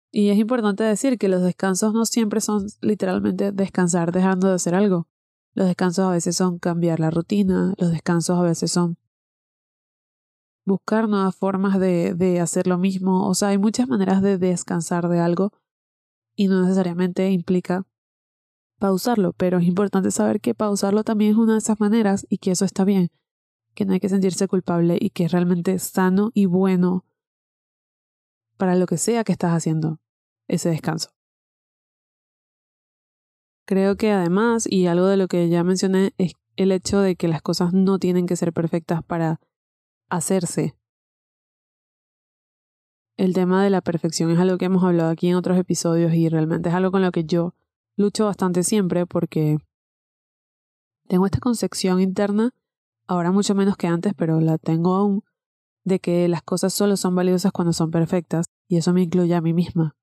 Y 0.10 0.30
es 0.30 0.38
importante 0.38 0.86
decir 0.86 1.18
que 1.18 1.28
los 1.28 1.42
descansos 1.42 1.94
no 1.94 2.06
siempre 2.06 2.40
son 2.40 2.68
literalmente 2.80 3.52
descansar 3.52 4.14
dejando 4.14 4.48
de 4.48 4.54
hacer 4.54 4.74
algo. 4.74 5.10
Los 5.54 5.68
descansos 5.68 6.06
a 6.06 6.12
veces 6.12 6.38
son 6.38 6.58
cambiar 6.58 7.02
la 7.02 7.12
rutina, 7.12 7.74
los 7.78 7.92
descansos 7.92 8.40
a 8.40 8.44
veces 8.44 8.72
son 8.72 8.98
buscar 10.64 11.10
nuevas 11.10 11.36
formas 11.36 11.78
de, 11.78 12.14
de 12.14 12.40
hacer 12.40 12.68
lo 12.68 12.78
mismo. 12.78 13.28
O 13.28 13.36
sea, 13.36 13.50
hay 13.50 13.58
muchas 13.58 13.90
maneras 13.90 14.22
de 14.22 14.38
descansar 14.38 15.10
de 15.10 15.20
algo 15.20 15.52
y 16.38 16.48
no 16.48 16.62
necesariamente 16.62 17.30
implica 17.32 17.86
pausarlo, 18.80 19.34
pero 19.34 19.60
es 19.60 19.66
importante 19.66 20.12
saber 20.12 20.42
que 20.42 20.56
pausarlo 20.56 21.04
también 21.04 21.32
es 21.32 21.38
una 21.38 21.54
de 21.54 21.60
esas 21.60 21.80
maneras 21.80 22.26
y 22.30 22.38
que 22.38 22.52
eso 22.52 22.66
está 22.66 22.84
bien, 22.84 23.10
que 23.74 23.86
no 23.86 23.94
hay 23.94 24.00
que 24.00 24.10
sentirse 24.10 24.48
culpable 24.48 24.98
y 25.00 25.10
que 25.10 25.26
es 25.26 25.32
realmente 25.32 25.78
sano 25.80 26.32
y 26.34 26.46
bueno 26.46 27.06
para 28.58 28.76
lo 28.76 28.86
que 28.86 28.98
sea 28.98 29.24
que 29.24 29.32
estás 29.32 29.52
haciendo 29.52 30.00
ese 30.48 30.70
descanso. 30.70 31.10
Creo 33.66 33.96
que 33.96 34.12
además, 34.12 34.68
y 34.70 34.88
algo 34.88 35.08
de 35.08 35.18
lo 35.18 35.28
que 35.28 35.48
ya 35.50 35.64
mencioné, 35.64 36.14
es 36.18 36.34
el 36.56 36.72
hecho 36.72 37.00
de 37.00 37.16
que 37.16 37.28
las 37.28 37.42
cosas 37.42 37.74
no 37.74 37.98
tienen 37.98 38.26
que 38.26 38.36
ser 38.36 38.54
perfectas 38.54 39.04
para 39.04 39.40
hacerse. 40.10 40.76
El 43.16 43.34
tema 43.34 43.64
de 43.64 43.70
la 43.70 43.82
perfección 43.82 44.32
es 44.32 44.40
algo 44.40 44.58
que 44.58 44.66
hemos 44.66 44.84
hablado 44.84 45.10
aquí 45.10 45.30
en 45.30 45.36
otros 45.36 45.58
episodios 45.58 46.14
y 46.14 46.30
realmente 46.30 46.70
es 46.70 46.76
algo 46.76 46.92
con 46.92 47.02
lo 47.02 47.12
que 47.12 47.24
yo 47.24 47.54
lucho 47.96 48.26
bastante 48.26 48.64
siempre 48.64 49.06
porque 49.06 49.58
tengo 51.08 51.26
esta 51.26 51.40
concepción 51.40 52.02
interna, 52.02 52.52
ahora 53.08 53.32
mucho 53.32 53.56
menos 53.56 53.78
que 53.78 53.88
antes, 53.88 54.14
pero 54.16 54.40
la 54.40 54.58
tengo 54.58 54.96
aún, 54.96 55.24
de 55.84 56.00
que 56.00 56.28
las 56.28 56.42
cosas 56.42 56.74
solo 56.74 56.98
son 56.98 57.16
valiosas 57.16 57.52
cuando 57.52 57.74
son 57.74 57.92
perfectas 57.92 58.46
y 58.68 58.78
eso 58.78 58.94
me 58.94 59.04
incluye 59.04 59.36
a 59.36 59.42
mí 59.42 59.54
misma. 59.54 59.96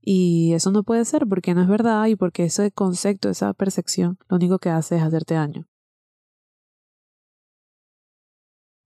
Y 0.00 0.52
eso 0.52 0.70
no 0.70 0.82
puede 0.84 1.04
ser 1.04 1.26
porque 1.26 1.54
no 1.54 1.62
es 1.62 1.68
verdad 1.68 2.06
y 2.06 2.16
porque 2.16 2.44
ese 2.44 2.70
concepto, 2.70 3.28
esa 3.28 3.52
percepción, 3.54 4.18
lo 4.28 4.36
único 4.36 4.58
que 4.58 4.70
hace 4.70 4.96
es 4.96 5.02
hacerte 5.02 5.34
daño. 5.34 5.66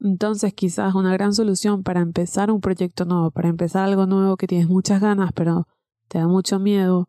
Entonces 0.01 0.55
quizás 0.55 0.95
una 0.95 1.13
gran 1.13 1.35
solución 1.35 1.83
para 1.83 2.01
empezar 2.01 2.51
un 2.51 2.63
proyecto 2.63 3.05
nuevo, 3.05 3.31
para 3.31 3.49
empezar 3.49 3.85
algo 3.85 4.07
nuevo 4.07 4.39
que 4.39 4.47
tienes 4.47 4.67
muchas 4.67 5.01
ganas 5.01 5.31
pero 5.35 5.67
te 6.09 6.19
da 6.19 6.27
mucho 6.27 6.59
miedo 6.59 7.09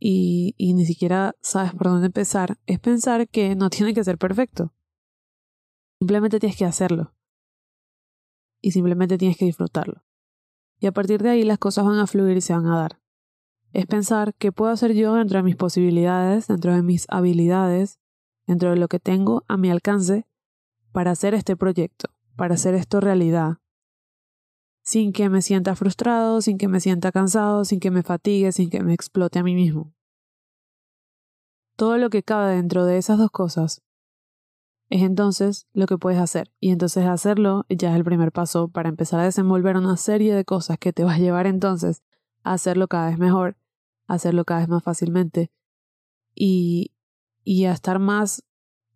y, 0.00 0.54
ni 0.58 0.84
siquiera 0.86 1.36
sabes 1.40 1.72
por 1.74 1.88
dónde 1.88 2.06
empezar, 2.06 2.58
es 2.66 2.80
pensar 2.80 3.28
que 3.28 3.54
no 3.54 3.70
tiene 3.70 3.94
que 3.94 4.02
ser 4.02 4.18
perfecto. 4.18 4.72
Simplemente 6.00 6.40
tienes 6.40 6.56
que 6.56 6.64
hacerlo. 6.64 7.14
Y 8.62 8.72
simplemente 8.72 9.18
tienes 9.18 9.36
que 9.36 9.44
disfrutarlo. 9.44 10.02
Y 10.80 10.86
a 10.86 10.92
partir 10.92 11.22
de 11.22 11.30
ahí 11.30 11.44
las 11.44 11.58
cosas 11.58 11.84
van 11.84 11.98
a 11.98 12.06
fluir 12.06 12.36
y 12.36 12.40
se 12.40 12.54
van 12.54 12.66
a 12.66 12.76
dar 12.76 13.00
es 13.72 13.86
pensar 13.86 14.34
qué 14.34 14.52
puedo 14.52 14.72
hacer 14.72 14.94
yo 14.94 15.14
dentro 15.14 15.38
de 15.38 15.42
mis 15.44 15.56
posibilidades, 15.56 16.48
dentro 16.48 16.74
de 16.74 16.82
mis 16.82 17.06
habilidades, 17.08 18.00
dentro 18.46 18.70
de 18.70 18.76
lo 18.76 18.88
que 18.88 18.98
tengo 18.98 19.44
a 19.48 19.56
mi 19.56 19.70
alcance 19.70 20.26
para 20.92 21.12
hacer 21.12 21.34
este 21.34 21.56
proyecto, 21.56 22.10
para 22.36 22.54
hacer 22.54 22.74
esto 22.74 23.00
realidad, 23.00 23.58
sin 24.82 25.12
que 25.12 25.28
me 25.28 25.42
sienta 25.42 25.76
frustrado, 25.76 26.40
sin 26.40 26.58
que 26.58 26.68
me 26.68 26.80
sienta 26.80 27.12
cansado, 27.12 27.64
sin 27.64 27.80
que 27.80 27.90
me 27.90 28.02
fatigue, 28.02 28.52
sin 28.52 28.70
que 28.70 28.82
me 28.82 28.94
explote 28.94 29.38
a 29.38 29.42
mí 29.42 29.54
mismo. 29.54 29.92
Todo 31.76 31.96
lo 31.98 32.10
que 32.10 32.22
cabe 32.22 32.54
dentro 32.54 32.84
de 32.84 32.98
esas 32.98 33.18
dos 33.18 33.30
cosas 33.30 33.82
es 34.88 35.02
entonces 35.02 35.68
lo 35.72 35.86
que 35.86 35.98
puedes 35.98 36.20
hacer. 36.20 36.52
Y 36.60 36.70
entonces 36.70 37.06
hacerlo 37.06 37.64
ya 37.68 37.90
es 37.90 37.96
el 37.96 38.04
primer 38.04 38.32
paso 38.32 38.68
para 38.68 38.88
empezar 38.88 39.20
a 39.20 39.24
desenvolver 39.24 39.76
una 39.76 39.96
serie 39.96 40.34
de 40.34 40.44
cosas 40.44 40.78
que 40.78 40.92
te 40.92 41.04
va 41.04 41.14
a 41.14 41.18
llevar 41.18 41.46
entonces 41.46 42.02
a 42.42 42.54
hacerlo 42.54 42.88
cada 42.88 43.08
vez 43.08 43.18
mejor 43.18 43.56
hacerlo 44.10 44.44
cada 44.44 44.60
vez 44.60 44.68
más 44.68 44.82
fácilmente 44.82 45.52
y, 46.34 46.92
y 47.44 47.64
a 47.66 47.72
estar 47.72 47.98
más 47.98 48.44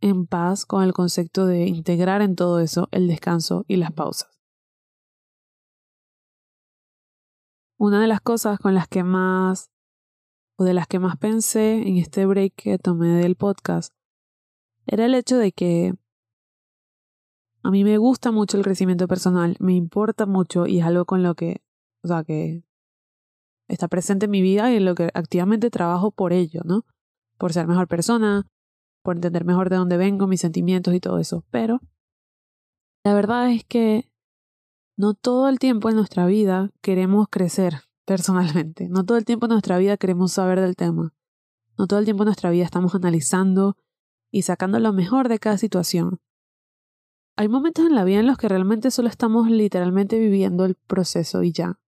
en 0.00 0.26
paz 0.26 0.66
con 0.66 0.82
el 0.82 0.92
concepto 0.92 1.46
de 1.46 1.66
integrar 1.66 2.20
en 2.20 2.34
todo 2.34 2.60
eso 2.60 2.88
el 2.90 3.06
descanso 3.06 3.64
y 3.68 3.76
las 3.76 3.92
pausas. 3.92 4.33
Una 7.76 8.00
de 8.00 8.06
las 8.06 8.20
cosas 8.20 8.58
con 8.58 8.74
las 8.74 8.88
que 8.88 9.02
más 9.02 9.70
o 10.56 10.64
de 10.64 10.74
las 10.74 10.86
que 10.86 10.98
más 10.98 11.16
pensé 11.16 11.82
en 11.86 11.96
este 11.96 12.26
break 12.26 12.54
que 12.54 12.78
tomé 12.78 13.08
del 13.08 13.34
podcast 13.34 13.92
era 14.86 15.06
el 15.06 15.14
hecho 15.14 15.38
de 15.38 15.52
que 15.52 15.94
a 17.62 17.70
mí 17.70 17.82
me 17.82 17.96
gusta 17.98 18.30
mucho 18.30 18.56
el 18.58 18.62
crecimiento 18.62 19.08
personal, 19.08 19.56
me 19.58 19.74
importa 19.74 20.26
mucho 20.26 20.66
y 20.66 20.80
es 20.80 20.84
algo 20.84 21.06
con 21.06 21.22
lo 21.22 21.34
que, 21.34 21.62
o 22.02 22.08
sea, 22.08 22.22
que 22.22 22.62
está 23.68 23.88
presente 23.88 24.26
en 24.26 24.30
mi 24.30 24.42
vida 24.42 24.70
y 24.70 24.76
en 24.76 24.84
lo 24.84 24.94
que 24.94 25.10
activamente 25.14 25.70
trabajo 25.70 26.10
por 26.10 26.32
ello, 26.32 26.60
¿no? 26.64 26.84
Por 27.38 27.54
ser 27.54 27.66
mejor 27.66 27.88
persona, 27.88 28.46
por 29.02 29.16
entender 29.16 29.44
mejor 29.44 29.70
de 29.70 29.76
dónde 29.76 29.96
vengo, 29.96 30.26
mis 30.26 30.42
sentimientos 30.42 30.94
y 30.94 31.00
todo 31.00 31.18
eso. 31.18 31.44
Pero 31.50 31.80
la 33.02 33.14
verdad 33.14 33.50
es 33.50 33.64
que 33.64 34.10
no 34.96 35.14
todo 35.14 35.48
el 35.48 35.58
tiempo 35.58 35.88
en 35.88 35.96
nuestra 35.96 36.26
vida 36.26 36.70
queremos 36.80 37.28
crecer 37.28 37.82
personalmente. 38.04 38.88
No 38.88 39.04
todo 39.04 39.18
el 39.18 39.24
tiempo 39.24 39.46
en 39.46 39.52
nuestra 39.52 39.78
vida 39.78 39.96
queremos 39.96 40.32
saber 40.32 40.60
del 40.60 40.76
tema. 40.76 41.12
No 41.78 41.86
todo 41.86 41.98
el 41.98 42.04
tiempo 42.04 42.22
en 42.22 42.26
nuestra 42.26 42.50
vida 42.50 42.64
estamos 42.64 42.94
analizando 42.94 43.76
y 44.30 44.42
sacando 44.42 44.78
lo 44.78 44.92
mejor 44.92 45.28
de 45.28 45.38
cada 45.38 45.58
situación. 45.58 46.20
Hay 47.36 47.48
momentos 47.48 47.86
en 47.86 47.94
la 47.94 48.04
vida 48.04 48.20
en 48.20 48.26
los 48.26 48.38
que 48.38 48.48
realmente 48.48 48.90
solo 48.90 49.08
estamos 49.08 49.50
literalmente 49.50 50.18
viviendo 50.18 50.64
el 50.64 50.76
proceso 50.76 51.42
y 51.42 51.52
ya 51.52 51.80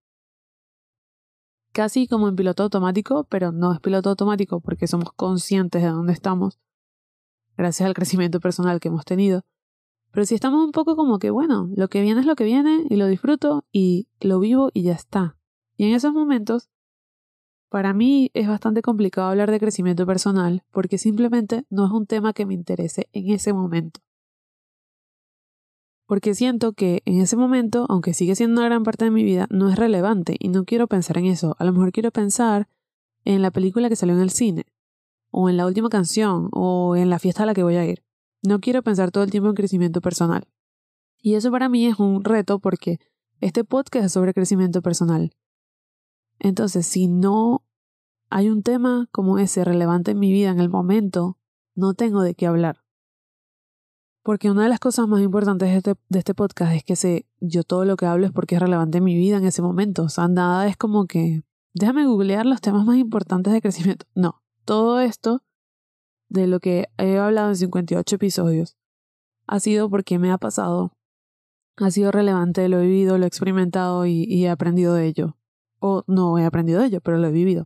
casi 1.77 2.07
como 2.07 2.27
en 2.27 2.35
piloto 2.35 2.63
automático, 2.63 3.25
pero 3.25 3.51
no 3.51 3.71
es 3.71 3.79
piloto 3.79 4.09
automático 4.09 4.61
porque 4.61 4.87
somos 4.87 5.11
conscientes 5.13 5.83
de 5.83 5.89
dónde 5.89 6.11
estamos, 6.11 6.59
gracias 7.55 7.85
al 7.85 7.93
crecimiento 7.93 8.39
personal 8.39 8.79
que 8.79 8.87
hemos 8.87 9.05
tenido. 9.05 9.43
Pero 10.11 10.25
si 10.25 10.35
estamos 10.35 10.63
un 10.63 10.71
poco 10.71 10.95
como 10.95 11.19
que, 11.19 11.29
bueno, 11.29 11.69
lo 11.75 11.89
que 11.89 12.01
viene 12.01 12.21
es 12.21 12.25
lo 12.25 12.35
que 12.35 12.43
viene 12.43 12.85
y 12.89 12.95
lo 12.95 13.07
disfruto 13.07 13.65
y 13.71 14.07
lo 14.19 14.39
vivo 14.39 14.69
y 14.73 14.83
ya 14.83 14.93
está. 14.93 15.37
Y 15.75 15.85
en 15.85 15.93
esos 15.93 16.13
momentos, 16.13 16.69
para 17.69 17.93
mí 17.93 18.31
es 18.33 18.47
bastante 18.47 18.81
complicado 18.81 19.29
hablar 19.29 19.51
de 19.51 19.59
crecimiento 19.59 20.05
personal 20.05 20.63
porque 20.71 20.97
simplemente 20.97 21.65
no 21.69 21.85
es 21.85 21.91
un 21.91 22.07
tema 22.07 22.33
que 22.33 22.45
me 22.45 22.53
interese 22.53 23.09
en 23.11 23.29
ese 23.29 23.53
momento 23.53 23.99
porque 26.07 26.33
siento 26.33 26.71
que 26.71 27.03
en 27.05 27.19
ese 27.19 27.35
momento, 27.35 27.85
aunque 27.89 28.13
sigue 28.13 28.35
siendo 28.35 28.61
una 28.61 28.69
gran 28.69 28.83
parte 28.83 29.05
de 29.05 29.11
mi 29.11 29.23
vida, 29.23 29.45
no 29.51 29.69
es 29.69 29.75
relevante 29.75 30.37
y 30.39 30.47
no 30.47 30.63
quiero 30.63 30.87
pensar 30.87 31.17
en 31.17 31.25
eso. 31.25 31.55
A 31.59 31.65
lo 31.65 31.73
mejor 31.73 31.91
quiero 31.91 32.11
pensar 32.11 32.69
en 33.25 33.41
la 33.41 33.51
película 33.51 33.89
que 33.89 33.97
salió 33.97 34.15
en 34.15 34.21
el 34.21 34.29
cine, 34.29 34.65
o 35.31 35.49
en 35.49 35.57
la 35.57 35.65
última 35.65 35.89
canción, 35.89 36.47
o 36.53 36.95
en 36.95 37.09
la 37.09 37.19
fiesta 37.19 37.43
a 37.43 37.45
la 37.45 37.53
que 37.53 37.63
voy 37.63 37.75
a 37.75 37.85
ir. 37.85 38.06
No 38.43 38.59
quiero 38.59 38.83
pensar 38.83 39.11
todo 39.11 39.23
el 39.23 39.31
tiempo 39.31 39.49
en 39.49 39.55
crecimiento 39.55 40.01
personal. 40.01 40.47
Y 41.19 41.35
eso 41.35 41.51
para 41.51 41.69
mí 41.69 41.87
es 41.87 41.99
un 41.99 42.23
reto 42.23 42.59
porque 42.59 42.99
este 43.39 43.63
podcast 43.63 44.05
es 44.05 44.11
sobre 44.11 44.33
crecimiento 44.33 44.81
personal. 44.81 45.35
Entonces, 46.39 46.85
si 46.85 47.07
no 47.07 47.63
hay 48.29 48.49
un 48.49 48.63
tema 48.63 49.07
como 49.11 49.39
ese 49.39 49.63
relevante 49.63 50.11
en 50.11 50.19
mi 50.19 50.31
vida 50.31 50.49
en 50.49 50.59
el 50.59 50.69
momento, 50.69 51.37
no 51.75 51.93
tengo 51.93 52.21
de 52.21 52.35
qué 52.35 52.47
hablar. 52.47 52.83
Porque 54.23 54.51
una 54.51 54.63
de 54.63 54.69
las 54.69 54.79
cosas 54.79 55.07
más 55.07 55.21
importantes 55.21 55.69
de 55.69 55.77
este, 55.77 55.93
este 56.09 56.33
podcast 56.33 56.73
es 56.73 56.83
que 56.83 56.95
sé, 56.95 57.25
yo 57.39 57.63
todo 57.63 57.85
lo 57.85 57.95
que 57.95 58.05
hablo 58.05 58.25
es 58.25 58.33
porque 58.33 58.55
es 58.55 58.61
relevante 58.61 58.97
en 58.97 59.05
mi 59.05 59.15
vida 59.15 59.37
en 59.37 59.45
ese 59.45 59.61
momento. 59.61 60.03
O 60.03 60.09
sea, 60.09 60.27
nada 60.27 60.67
es 60.67 60.75
como 60.75 61.05
que, 61.05 61.43
déjame 61.73 62.05
googlear 62.05 62.45
los 62.45 62.59
temas 62.59 62.85
más 62.85 62.97
importantes 62.97 63.53
de 63.53 63.61
crecimiento. 63.61 64.05
No, 64.15 64.41
todo 64.65 64.99
esto 64.99 65.43
de 66.29 66.47
lo 66.47 66.59
que 66.59 66.87
he 66.97 67.17
hablado 67.17 67.49
en 67.49 67.55
58 67.55 68.15
episodios 68.15 68.77
ha 69.47 69.59
sido 69.59 69.89
porque 69.89 70.19
me 70.19 70.31
ha 70.31 70.37
pasado, 70.37 70.93
ha 71.77 71.91
sido 71.91 72.11
relevante, 72.11 72.67
lo 72.67 72.79
he 72.79 72.85
vivido, 72.85 73.17
lo 73.17 73.23
he 73.23 73.27
experimentado 73.27 74.05
y, 74.05 74.23
y 74.23 74.45
he 74.45 74.49
aprendido 74.49 74.93
de 74.93 75.05
ello. 75.05 75.37
O 75.79 76.03
no 76.07 76.37
he 76.37 76.45
aprendido 76.45 76.81
de 76.81 76.87
ello, 76.87 77.01
pero 77.01 77.17
lo 77.17 77.27
he 77.27 77.31
vivido. 77.31 77.65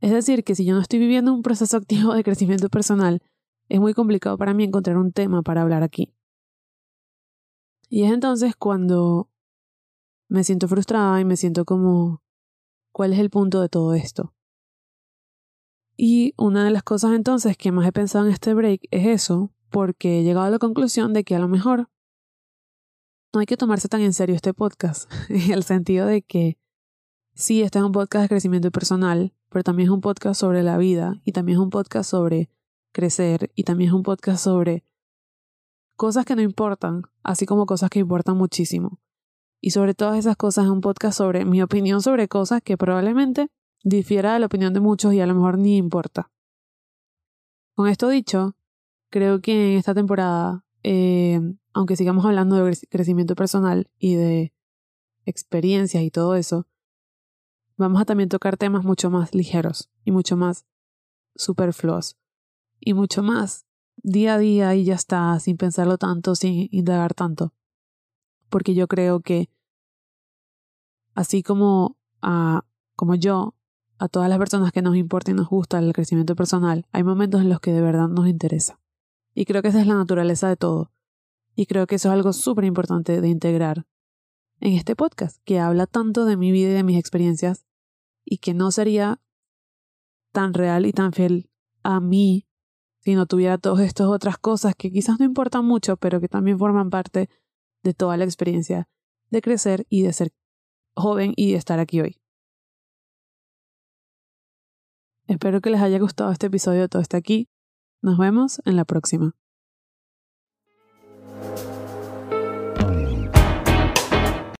Es 0.00 0.10
decir, 0.10 0.44
que 0.44 0.54
si 0.54 0.64
yo 0.64 0.74
no 0.74 0.80
estoy 0.80 0.98
viviendo 0.98 1.32
un 1.32 1.42
proceso 1.42 1.76
activo 1.78 2.14
de 2.14 2.24
crecimiento 2.24 2.68
personal, 2.68 3.22
es 3.68 3.80
muy 3.80 3.94
complicado 3.94 4.36
para 4.36 4.54
mí 4.54 4.64
encontrar 4.64 4.98
un 4.98 5.12
tema 5.12 5.42
para 5.42 5.62
hablar 5.62 5.82
aquí. 5.82 6.12
Y 7.88 8.04
es 8.04 8.12
entonces 8.12 8.56
cuando 8.56 9.30
me 10.28 10.42
siento 10.44 10.68
frustrada 10.68 11.20
y 11.20 11.24
me 11.24 11.36
siento 11.36 11.64
como, 11.64 12.22
¿cuál 12.92 13.12
es 13.12 13.18
el 13.18 13.30
punto 13.30 13.60
de 13.60 13.68
todo 13.68 13.94
esto? 13.94 14.34
Y 15.96 16.34
una 16.36 16.64
de 16.64 16.70
las 16.70 16.82
cosas 16.82 17.12
entonces 17.12 17.56
que 17.56 17.72
más 17.72 17.86
he 17.86 17.92
pensado 17.92 18.26
en 18.26 18.32
este 18.32 18.54
break 18.54 18.82
es 18.90 19.06
eso, 19.06 19.52
porque 19.70 20.20
he 20.20 20.22
llegado 20.24 20.46
a 20.46 20.50
la 20.50 20.58
conclusión 20.58 21.12
de 21.12 21.24
que 21.24 21.34
a 21.34 21.38
lo 21.38 21.48
mejor 21.48 21.88
no 23.32 23.40
hay 23.40 23.46
que 23.46 23.56
tomarse 23.56 23.88
tan 23.88 24.00
en 24.00 24.12
serio 24.12 24.34
este 24.34 24.54
podcast, 24.54 25.10
en 25.28 25.52
el 25.52 25.64
sentido 25.64 26.06
de 26.06 26.22
que 26.22 26.58
sí, 27.34 27.62
este 27.62 27.78
es 27.78 27.84
un 27.84 27.92
podcast 27.92 28.22
de 28.22 28.28
crecimiento 28.28 28.70
personal, 28.70 29.34
pero 29.50 29.62
también 29.62 29.88
es 29.88 29.92
un 29.92 30.00
podcast 30.00 30.40
sobre 30.40 30.62
la 30.62 30.78
vida 30.78 31.20
y 31.24 31.32
también 31.32 31.58
es 31.58 31.62
un 31.62 31.70
podcast 31.70 32.10
sobre 32.10 32.50
crecer 32.92 33.50
y 33.54 33.64
también 33.64 33.90
es 33.90 33.94
un 33.94 34.02
podcast 34.02 34.42
sobre 34.42 34.84
cosas 35.96 36.24
que 36.24 36.36
no 36.36 36.42
importan, 36.42 37.02
así 37.22 37.46
como 37.46 37.66
cosas 37.66 37.90
que 37.90 38.00
importan 38.00 38.36
muchísimo. 38.36 39.00
Y 39.60 39.70
sobre 39.70 39.94
todas 39.94 40.18
esas 40.18 40.36
cosas 40.36 40.64
es 40.66 40.70
un 40.70 40.80
podcast 40.80 41.16
sobre 41.16 41.44
mi 41.44 41.62
opinión 41.62 42.02
sobre 42.02 42.28
cosas 42.28 42.62
que 42.62 42.76
probablemente 42.76 43.50
difiera 43.84 44.32
de 44.32 44.40
la 44.40 44.46
opinión 44.46 44.72
de 44.74 44.80
muchos 44.80 45.14
y 45.14 45.20
a 45.20 45.26
lo 45.26 45.34
mejor 45.34 45.58
ni 45.58 45.76
importa. 45.76 46.32
Con 47.74 47.88
esto 47.88 48.08
dicho, 48.08 48.56
creo 49.10 49.40
que 49.40 49.72
en 49.72 49.78
esta 49.78 49.94
temporada, 49.94 50.64
eh, 50.82 51.40
aunque 51.72 51.96
sigamos 51.96 52.24
hablando 52.24 52.56
de 52.56 52.76
crecimiento 52.88 53.36
personal 53.36 53.88
y 53.98 54.14
de 54.14 54.52
experiencias 55.26 56.02
y 56.02 56.10
todo 56.10 56.34
eso, 56.34 56.66
vamos 57.76 58.00
a 58.00 58.04
también 58.04 58.28
tocar 58.28 58.56
temas 58.56 58.84
mucho 58.84 59.10
más 59.10 59.34
ligeros 59.34 59.90
y 60.04 60.12
mucho 60.12 60.36
más 60.36 60.66
superfluos. 61.36 62.16
Y 62.80 62.94
mucho 62.94 63.22
más, 63.22 63.66
día 63.96 64.34
a 64.34 64.38
día 64.38 64.74
y 64.74 64.84
ya 64.84 64.94
está, 64.94 65.38
sin 65.40 65.56
pensarlo 65.56 65.98
tanto, 65.98 66.34
sin 66.34 66.68
indagar 66.70 67.14
tanto. 67.14 67.54
Porque 68.48 68.74
yo 68.74 68.88
creo 68.88 69.20
que, 69.20 69.48
así 71.14 71.42
como, 71.42 71.96
como 72.94 73.14
yo, 73.14 73.54
a 74.04 74.08
todas 74.08 74.28
las 74.28 74.38
personas 74.38 74.70
que 74.70 74.82
nos 74.82 74.96
importa 74.96 75.30
y 75.30 75.34
nos 75.34 75.48
gusta 75.48 75.78
el 75.78 75.94
crecimiento 75.94 76.36
personal, 76.36 76.86
hay 76.92 77.02
momentos 77.02 77.40
en 77.40 77.48
los 77.48 77.58
que 77.60 77.72
de 77.72 77.80
verdad 77.80 78.08
nos 78.08 78.28
interesa. 78.28 78.78
Y 79.34 79.46
creo 79.46 79.62
que 79.62 79.68
esa 79.68 79.80
es 79.80 79.86
la 79.86 79.94
naturaleza 79.94 80.46
de 80.46 80.56
todo. 80.56 80.92
Y 81.56 81.64
creo 81.64 81.86
que 81.86 81.94
eso 81.94 82.08
es 82.08 82.12
algo 82.12 82.34
súper 82.34 82.64
importante 82.64 83.22
de 83.22 83.28
integrar 83.28 83.86
en 84.60 84.74
este 84.74 84.94
podcast, 84.94 85.40
que 85.44 85.58
habla 85.58 85.86
tanto 85.86 86.26
de 86.26 86.36
mi 86.36 86.52
vida 86.52 86.70
y 86.70 86.74
de 86.74 86.82
mis 86.82 86.98
experiencias, 86.98 87.64
y 88.26 88.38
que 88.38 88.52
no 88.52 88.70
sería 88.70 89.22
tan 90.32 90.52
real 90.52 90.84
y 90.84 90.92
tan 90.92 91.12
fiel 91.12 91.50
a 91.82 91.98
mí 92.00 92.46
si 93.00 93.14
no 93.14 93.24
tuviera 93.24 93.56
todas 93.56 93.86
estas 93.86 94.08
otras 94.08 94.36
cosas 94.36 94.74
que 94.76 94.90
quizás 94.90 95.18
no 95.18 95.24
importan 95.24 95.64
mucho, 95.64 95.96
pero 95.96 96.20
que 96.20 96.28
también 96.28 96.58
forman 96.58 96.90
parte 96.90 97.30
de 97.82 97.94
toda 97.94 98.18
la 98.18 98.24
experiencia 98.24 98.86
de 99.30 99.40
crecer 99.40 99.86
y 99.88 100.02
de 100.02 100.12
ser 100.12 100.32
joven 100.94 101.32
y 101.36 101.52
de 101.52 101.58
estar 101.58 101.78
aquí 101.78 102.00
hoy. 102.02 102.20
Espero 105.26 105.60
que 105.60 105.70
les 105.70 105.80
haya 105.80 105.98
gustado 105.98 106.30
este 106.30 106.46
episodio, 106.48 106.88
todo 106.88 107.00
está 107.00 107.16
aquí. 107.16 107.48
Nos 108.02 108.18
vemos 108.18 108.60
en 108.66 108.76
la 108.76 108.84
próxima. 108.84 109.34